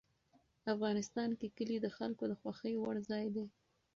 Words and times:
افغانستان 0.73 1.29
کې 1.39 1.47
کلي 1.57 1.77
د 1.81 1.87
خلکو 1.97 2.23
د 2.27 2.33
خوښې 2.39 2.73
وړ 2.83 2.95
ځای 3.09 3.25
دی. 3.35 3.45